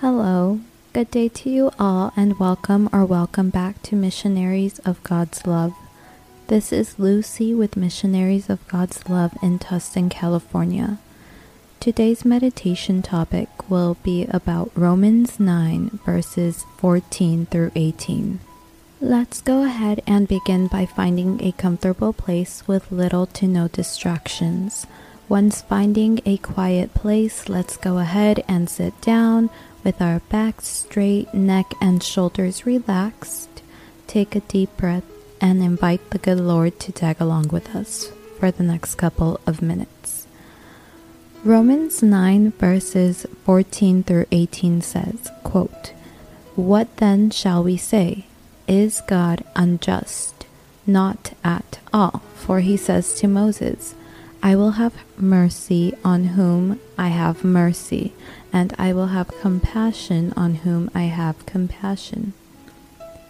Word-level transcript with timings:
Hello, 0.00 0.60
good 0.92 1.10
day 1.10 1.28
to 1.28 1.50
you 1.50 1.72
all, 1.76 2.12
and 2.16 2.38
welcome 2.38 2.88
or 2.92 3.04
welcome 3.04 3.50
back 3.50 3.82
to 3.82 3.96
Missionaries 3.96 4.78
of 4.84 5.02
God's 5.02 5.44
Love. 5.44 5.74
This 6.46 6.72
is 6.72 7.00
Lucy 7.00 7.52
with 7.52 7.76
Missionaries 7.76 8.48
of 8.48 8.64
God's 8.68 9.08
Love 9.08 9.36
in 9.42 9.58
Tustin, 9.58 10.08
California. 10.08 10.98
Today's 11.80 12.24
meditation 12.24 13.02
topic 13.02 13.48
will 13.68 13.96
be 14.04 14.24
about 14.26 14.70
Romans 14.76 15.40
9, 15.40 15.98
verses 16.06 16.64
14 16.76 17.46
through 17.46 17.72
18. 17.74 18.38
Let's 19.00 19.40
go 19.40 19.64
ahead 19.64 20.00
and 20.06 20.28
begin 20.28 20.68
by 20.68 20.86
finding 20.86 21.42
a 21.42 21.50
comfortable 21.50 22.12
place 22.12 22.62
with 22.68 22.92
little 22.92 23.26
to 23.26 23.48
no 23.48 23.66
distractions. 23.66 24.86
Once 25.28 25.60
finding 25.60 26.20
a 26.24 26.38
quiet 26.38 26.94
place, 26.94 27.50
let's 27.50 27.76
go 27.76 27.98
ahead 27.98 28.42
and 28.48 28.70
sit 28.70 28.98
down 29.02 29.50
with 29.84 30.00
our 30.00 30.20
backs 30.30 30.66
straight, 30.66 31.32
neck 31.34 31.66
and 31.82 32.02
shoulders 32.02 32.64
relaxed. 32.64 33.62
Take 34.06 34.34
a 34.34 34.40
deep 34.40 34.74
breath 34.78 35.04
and 35.38 35.62
invite 35.62 36.10
the 36.10 36.18
good 36.18 36.40
Lord 36.40 36.80
to 36.80 36.92
tag 36.92 37.20
along 37.20 37.48
with 37.48 37.76
us 37.76 38.10
for 38.38 38.50
the 38.50 38.62
next 38.62 38.94
couple 38.94 39.38
of 39.46 39.60
minutes. 39.60 40.26
Romans 41.44 42.02
9 42.02 42.52
verses 42.52 43.26
14 43.44 44.02
through 44.04 44.26
18 44.32 44.80
says, 44.80 45.30
quote, 45.44 45.92
What 46.56 46.96
then 46.96 47.30
shall 47.30 47.62
we 47.62 47.76
say? 47.76 48.24
Is 48.66 49.02
God 49.06 49.44
unjust? 49.54 50.46
Not 50.86 51.34
at 51.44 51.80
all. 51.92 52.22
For 52.34 52.60
he 52.60 52.78
says 52.78 53.12
to 53.20 53.28
Moses, 53.28 53.94
I 54.42 54.54
will 54.56 54.72
have 54.72 54.94
mercy 55.16 55.94
on 56.04 56.24
whom 56.24 56.80
I 56.96 57.08
have 57.08 57.44
mercy, 57.44 58.12
and 58.52 58.74
I 58.78 58.92
will 58.92 59.08
have 59.08 59.40
compassion 59.40 60.32
on 60.36 60.56
whom 60.56 60.90
I 60.94 61.04
have 61.04 61.44
compassion. 61.46 62.34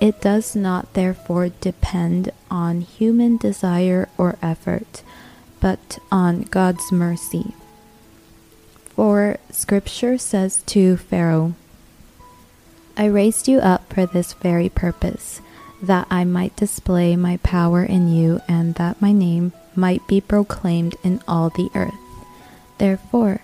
It 0.00 0.20
does 0.20 0.56
not 0.56 0.94
therefore 0.94 1.50
depend 1.60 2.30
on 2.50 2.80
human 2.80 3.36
desire 3.36 4.08
or 4.18 4.36
effort, 4.42 5.02
but 5.60 5.98
on 6.10 6.42
God's 6.42 6.90
mercy. 6.90 7.54
For 8.96 9.38
Scripture 9.50 10.18
says 10.18 10.62
to 10.66 10.96
Pharaoh, 10.96 11.54
I 12.96 13.06
raised 13.06 13.48
you 13.48 13.58
up 13.58 13.92
for 13.92 14.06
this 14.06 14.34
very 14.34 14.68
purpose, 14.68 15.40
that 15.82 16.06
I 16.10 16.24
might 16.24 16.54
display 16.56 17.16
my 17.16 17.38
power 17.38 17.84
in 17.84 18.08
you, 18.08 18.40
and 18.48 18.76
that 18.76 19.02
my 19.02 19.12
name 19.12 19.52
might 19.74 20.06
be 20.06 20.20
proclaimed 20.20 20.94
in 21.02 21.20
all 21.26 21.50
the 21.50 21.70
earth. 21.74 21.92
Therefore, 22.78 23.42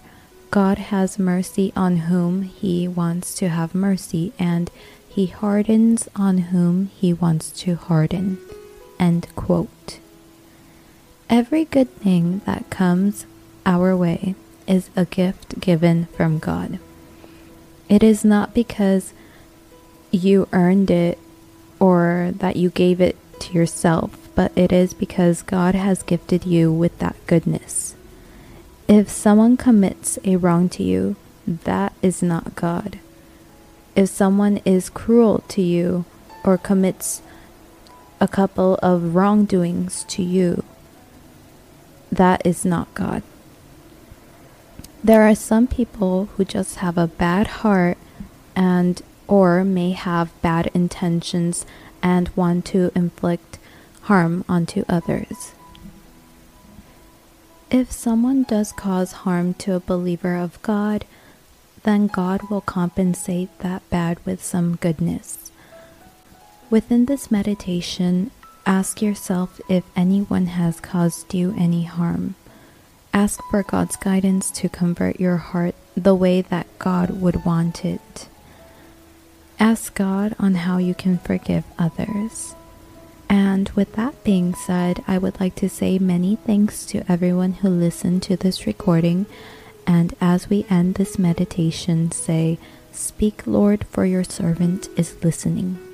God 0.50 0.78
has 0.78 1.18
mercy 1.18 1.72
on 1.76 1.96
whom 2.08 2.42
he 2.42 2.88
wants 2.88 3.34
to 3.34 3.48
have 3.48 3.74
mercy, 3.74 4.32
and 4.38 4.70
he 5.08 5.26
hardens 5.26 6.08
on 6.14 6.38
whom 6.38 6.86
he 6.86 7.12
wants 7.12 7.50
to 7.62 7.74
harden. 7.74 8.38
Every 11.30 11.66
good 11.66 11.94
thing 11.96 12.40
that 12.46 12.70
comes 12.70 13.26
our 13.66 13.96
way 13.96 14.34
is 14.66 14.88
a 14.96 15.04
gift 15.04 15.60
given 15.60 16.06
from 16.16 16.38
God. 16.38 16.78
It 17.88 18.02
is 18.02 18.24
not 18.24 18.54
because 18.54 19.12
you 20.10 20.48
earned 20.52 20.90
it 20.90 21.18
or 21.80 22.32
that 22.36 22.56
you 22.56 22.70
gave 22.70 23.00
it 23.00 23.16
to 23.40 23.52
yourself 23.52 24.28
but 24.38 24.52
it 24.54 24.70
is 24.70 24.94
because 24.94 25.42
God 25.42 25.74
has 25.74 26.04
gifted 26.04 26.46
you 26.46 26.72
with 26.72 26.96
that 27.00 27.16
goodness. 27.26 27.96
If 28.86 29.08
someone 29.08 29.56
commits 29.56 30.16
a 30.22 30.36
wrong 30.36 30.68
to 30.68 30.84
you, 30.84 31.16
that 31.44 31.92
is 32.02 32.22
not 32.22 32.54
God. 32.54 33.00
If 33.96 34.10
someone 34.10 34.58
is 34.58 34.90
cruel 34.90 35.42
to 35.48 35.60
you 35.60 36.04
or 36.44 36.56
commits 36.56 37.20
a 38.20 38.28
couple 38.28 38.76
of 38.80 39.16
wrongdoings 39.16 40.04
to 40.10 40.22
you, 40.22 40.62
that 42.12 42.40
is 42.46 42.64
not 42.64 42.94
God. 42.94 43.24
There 45.02 45.22
are 45.28 45.34
some 45.34 45.66
people 45.66 46.26
who 46.36 46.44
just 46.44 46.76
have 46.76 46.96
a 46.96 47.08
bad 47.08 47.48
heart 47.48 47.98
and 48.54 49.02
or 49.28 49.62
may 49.62 49.92
have 49.92 50.42
bad 50.42 50.70
intentions 50.74 51.64
and 52.02 52.30
want 52.34 52.64
to 52.64 52.90
inflict 52.94 53.58
harm 54.02 54.44
onto 54.48 54.84
others. 54.88 55.52
If 57.70 57.92
someone 57.92 58.44
does 58.44 58.72
cause 58.72 59.12
harm 59.12 59.52
to 59.54 59.74
a 59.74 59.80
believer 59.80 60.34
of 60.34 60.60
God, 60.62 61.04
then 61.82 62.06
God 62.06 62.48
will 62.50 62.62
compensate 62.62 63.50
that 63.58 63.88
bad 63.90 64.24
with 64.24 64.42
some 64.42 64.76
goodness. 64.76 65.50
Within 66.70 67.04
this 67.04 67.30
meditation, 67.30 68.30
ask 68.64 69.02
yourself 69.02 69.60
if 69.68 69.84
anyone 69.94 70.46
has 70.46 70.80
caused 70.80 71.34
you 71.34 71.54
any 71.58 71.84
harm. 71.84 72.34
Ask 73.12 73.40
for 73.50 73.62
God's 73.62 73.96
guidance 73.96 74.50
to 74.52 74.68
convert 74.68 75.20
your 75.20 75.36
heart 75.36 75.74
the 75.94 76.14
way 76.14 76.40
that 76.40 76.66
God 76.78 77.20
would 77.20 77.44
want 77.44 77.84
it. 77.84 78.28
Ask 79.60 79.94
God 79.94 80.36
on 80.38 80.54
how 80.54 80.78
you 80.78 80.94
can 80.94 81.18
forgive 81.18 81.64
others. 81.78 82.54
And 83.28 83.68
with 83.70 83.94
that 83.94 84.22
being 84.22 84.54
said, 84.54 85.02
I 85.06 85.18
would 85.18 85.40
like 85.40 85.56
to 85.56 85.68
say 85.68 85.98
many 85.98 86.36
thanks 86.36 86.86
to 86.86 87.04
everyone 87.10 87.54
who 87.54 87.68
listened 87.68 88.22
to 88.24 88.36
this 88.36 88.66
recording. 88.66 89.26
And 89.86 90.14
as 90.20 90.48
we 90.48 90.64
end 90.70 90.94
this 90.94 91.18
meditation, 91.18 92.12
say, 92.12 92.58
Speak, 92.92 93.46
Lord, 93.46 93.84
for 93.88 94.04
your 94.04 94.24
servant 94.24 94.88
is 94.96 95.16
listening. 95.22 95.87